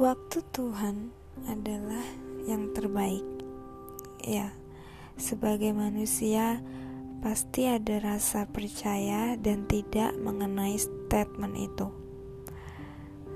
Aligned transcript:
Waktu 0.00 0.40
Tuhan 0.56 1.12
adalah 1.44 2.00
yang 2.48 2.72
terbaik. 2.72 3.20
Ya, 4.24 4.48
sebagai 5.20 5.76
manusia 5.76 6.64
pasti 7.20 7.68
ada 7.68 8.00
rasa 8.00 8.48
percaya 8.48 9.36
dan 9.36 9.68
tidak 9.68 10.16
mengenai 10.16 10.80
statement 10.80 11.52
itu. 11.52 11.92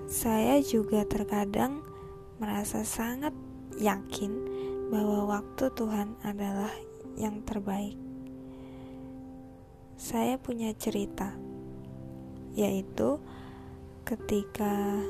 Saya 0.09 0.57
juga 0.65 1.05
terkadang 1.05 1.85
merasa 2.41 2.81
sangat 2.81 3.37
yakin 3.77 4.33
bahwa 4.89 5.37
waktu 5.37 5.69
Tuhan 5.69 6.17
adalah 6.25 6.73
yang 7.21 7.45
terbaik. 7.45 8.01
Saya 10.01 10.41
punya 10.41 10.73
cerita, 10.73 11.29
yaitu 12.57 13.21
ketika 14.09 15.05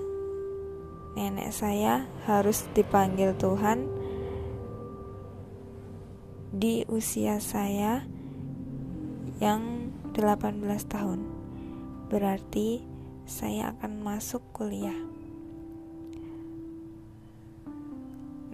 nenek 1.15 1.55
saya 1.55 2.11
harus 2.27 2.67
dipanggil 2.75 3.39
Tuhan 3.39 3.87
di 6.55 6.83
usia 6.91 7.39
saya 7.39 8.07
yang 9.39 9.91
18 10.15 10.63
tahun. 10.91 11.21
Berarti 12.11 12.83
saya 13.27 13.75
akan 13.75 14.03
masuk 14.03 14.43
kuliah. 14.55 14.95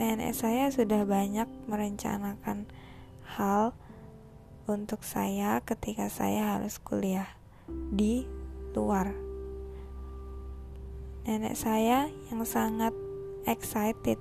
Nenek 0.01 0.33
saya 0.33 0.73
sudah 0.73 1.05
banyak 1.05 1.49
merencanakan 1.69 2.65
hal 3.37 3.77
untuk 4.65 5.05
saya 5.05 5.61
ketika 5.61 6.09
saya 6.09 6.57
harus 6.57 6.81
kuliah 6.81 7.29
di 7.69 8.25
luar 8.73 9.30
nenek 11.29 11.53
saya 11.53 12.09
yang 12.33 12.43
sangat 12.49 12.97
excited 13.45 14.17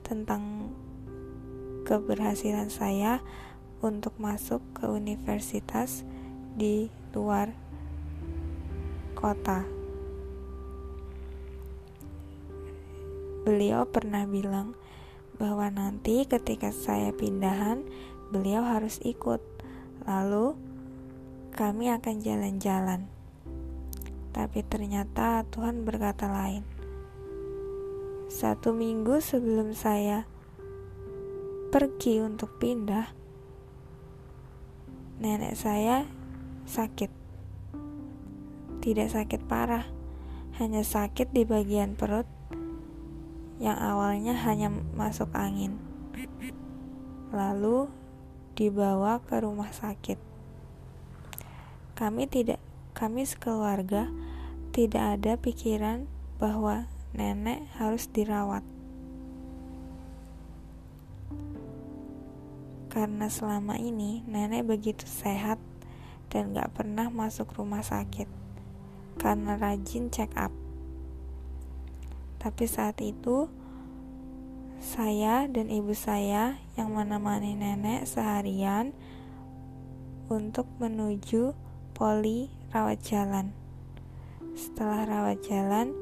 tentang 0.00 0.72
keberhasilan 1.84 2.72
saya 2.72 3.20
untuk 3.84 4.16
masuk 4.16 4.60
ke 4.76 4.88
universitas 4.88 6.04
di 6.56 6.88
luar 7.12 7.52
kota. 9.16 9.64
Beliau 13.48 13.88
pernah 13.88 14.28
bilang 14.28 14.76
bahwa 15.40 15.72
nanti 15.72 16.28
ketika 16.28 16.74
saya 16.74 17.14
pindahan, 17.14 17.86
beliau 18.28 18.60
harus 18.66 19.00
ikut. 19.00 19.40
Lalu 20.04 20.52
kami 21.54 21.88
akan 21.88 22.20
jalan-jalan. 22.20 23.17
Tapi 24.38 24.62
ternyata 24.62 25.42
Tuhan 25.50 25.82
berkata 25.82 26.30
lain. 26.30 26.62
Satu 28.30 28.70
minggu 28.70 29.18
sebelum 29.18 29.74
saya 29.74 30.30
pergi 31.74 32.22
untuk 32.22 32.54
pindah, 32.62 33.10
nenek 35.18 35.58
saya 35.58 36.06
sakit. 36.70 37.10
Tidak 38.78 39.10
sakit 39.10 39.42
parah, 39.50 39.90
hanya 40.62 40.86
sakit 40.86 41.34
di 41.34 41.42
bagian 41.42 41.98
perut 41.98 42.30
yang 43.58 43.74
awalnya 43.74 44.38
hanya 44.38 44.70
masuk 44.94 45.34
angin. 45.34 45.82
Lalu 47.34 47.90
dibawa 48.54 49.18
ke 49.18 49.42
rumah 49.42 49.74
sakit. 49.74 50.22
Kami 51.98 52.30
tidak 52.30 52.62
kami 52.94 53.26
sekeluarga 53.26 54.27
tidak 54.78 55.18
ada 55.18 55.34
pikiran 55.34 56.06
bahwa 56.38 56.86
nenek 57.10 57.66
harus 57.82 58.06
dirawat. 58.14 58.62
Karena 62.86 63.26
selama 63.26 63.74
ini 63.74 64.22
nenek 64.30 64.70
begitu 64.70 65.02
sehat 65.02 65.58
dan 66.30 66.54
gak 66.54 66.78
pernah 66.78 67.10
masuk 67.10 67.58
rumah 67.58 67.82
sakit 67.82 68.30
karena 69.18 69.58
rajin 69.58 70.14
check 70.14 70.30
up. 70.38 70.54
Tapi 72.38 72.70
saat 72.70 73.02
itu 73.02 73.50
saya 74.78 75.50
dan 75.50 75.74
ibu 75.74 75.90
saya 75.90 76.54
yang 76.78 76.94
menemani 76.94 77.58
nenek 77.58 78.06
seharian 78.06 78.94
untuk 80.30 80.70
menuju 80.78 81.50
poli 81.98 82.46
rawat 82.70 83.02
jalan. 83.02 83.67
Setelah 84.58 85.06
rawat 85.06 85.38
jalan, 85.46 85.94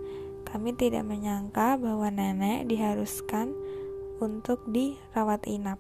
kami 0.49 0.73
tidak 0.73 1.05
menyangka 1.05 1.77
bahwa 1.77 2.09
nenek 2.09 2.65
diharuskan 2.65 3.53
untuk 4.17 4.65
dirawat 4.73 5.45
inap. 5.45 5.77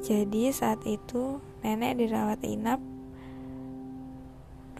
Jadi 0.00 0.48
saat 0.48 0.80
itu 0.88 1.44
nenek 1.60 2.00
dirawat 2.00 2.40
inap 2.40 2.80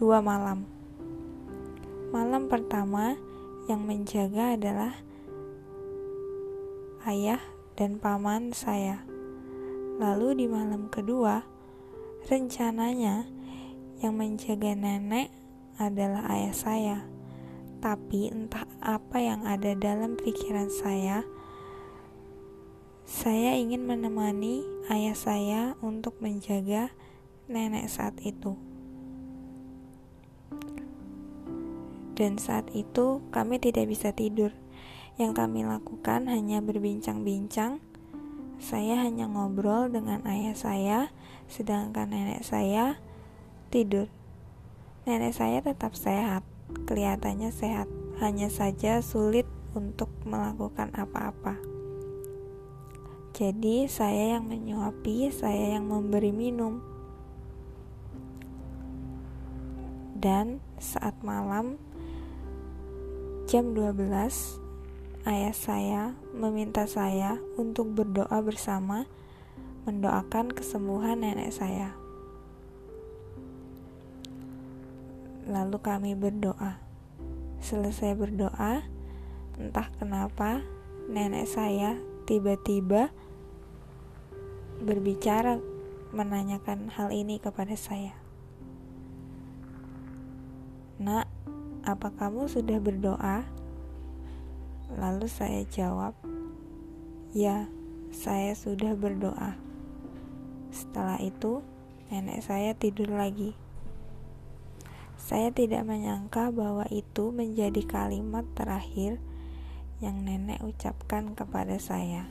dua 0.01 0.17
malam. 0.17 0.65
Malam 2.09 2.49
pertama 2.49 3.13
yang 3.69 3.85
menjaga 3.85 4.57
adalah 4.57 4.97
ayah 7.05 7.39
dan 7.77 8.01
paman 8.01 8.49
saya. 8.49 9.05
Lalu 10.01 10.41
di 10.41 10.45
malam 10.49 10.89
kedua, 10.89 11.45
rencananya 12.25 13.29
yang 14.01 14.17
menjaga 14.17 14.73
nenek 14.73 15.42
adalah 15.77 16.27
ayah 16.33 16.55
saya. 16.55 16.97
Tapi 17.83 18.31
entah 18.31 18.63
apa 18.79 19.19
yang 19.19 19.43
ada 19.43 19.75
dalam 19.75 20.15
pikiran 20.15 20.71
saya, 20.71 21.27
saya 23.03 23.59
ingin 23.59 23.83
menemani 23.83 24.63
ayah 24.87 25.11
saya 25.11 25.61
untuk 25.83 26.15
menjaga 26.23 26.95
nenek 27.51 27.91
saat 27.91 28.15
itu. 28.23 28.55
Dan 32.15 32.39
saat 32.39 32.69
itu 32.71 33.19
kami 33.33 33.59
tidak 33.59 33.91
bisa 33.91 34.15
tidur. 34.15 34.55
Yang 35.19 35.43
kami 35.43 35.67
lakukan 35.67 36.31
hanya 36.31 36.63
berbincang-bincang. 36.63 37.83
Saya 38.63 39.03
hanya 39.03 39.27
ngobrol 39.27 39.91
dengan 39.91 40.23
ayah 40.23 40.55
saya, 40.55 40.99
sedangkan 41.51 42.07
nenek 42.07 42.47
saya 42.47 43.01
tidur. 43.67 44.07
Nenek 45.03 45.35
saya 45.35 45.59
tetap 45.59 45.99
sehat, 45.99 46.47
kelihatannya 46.87 47.51
sehat, 47.51 47.91
hanya 48.23 48.47
saja 48.47 49.03
sulit 49.03 49.43
untuk 49.75 50.07
melakukan 50.23 50.95
apa-apa. 50.95 51.59
Jadi, 53.35 53.83
saya 53.91 54.39
yang 54.39 54.47
menyuapi, 54.47 55.27
saya 55.27 55.75
yang 55.75 55.91
memberi 55.91 56.31
minum. 56.31 56.79
Dan 60.15 60.63
saat 60.79 61.19
malam 61.19 61.75
jam 63.51 63.75
12, 63.75 64.07
ayah 65.27 65.51
saya 65.51 66.01
meminta 66.31 66.87
saya 66.87 67.43
untuk 67.59 67.91
berdoa 67.91 68.39
bersama 68.39 69.03
mendoakan 69.83 70.55
kesembuhan 70.55 71.19
nenek 71.19 71.51
saya. 71.51 72.02
Lalu 75.53 75.77
kami 75.85 76.11
berdoa. 76.17 76.81
Selesai 77.61 78.17
berdoa, 78.17 78.81
entah 79.61 79.85
kenapa 80.01 80.65
nenek 81.05 81.45
saya 81.45 81.93
tiba-tiba 82.25 83.13
berbicara 84.81 85.61
menanyakan 86.09 86.89
hal 86.89 87.13
ini 87.13 87.37
kepada 87.37 87.77
saya. 87.77 88.17
Nak, 90.97 91.29
apa 91.85 92.09
kamu 92.17 92.49
sudah 92.49 92.81
berdoa? 92.81 93.45
Lalu 94.89 95.29
saya 95.29 95.61
jawab, 95.69 96.17
"Ya, 97.29 97.69
saya 98.09 98.57
sudah 98.57 98.97
berdoa." 98.97 99.53
Setelah 100.73 101.21
itu, 101.21 101.61
nenek 102.09 102.41
saya 102.41 102.73
tidur 102.73 103.13
lagi. 103.13 103.62
Saya 105.23 105.55
tidak 105.55 105.87
menyangka 105.87 106.51
bahwa 106.51 106.83
itu 106.91 107.31
menjadi 107.31 107.79
kalimat 107.87 108.43
terakhir 108.59 109.23
yang 110.03 110.19
nenek 110.27 110.59
ucapkan 110.59 111.31
kepada 111.31 111.79
saya. 111.79 112.27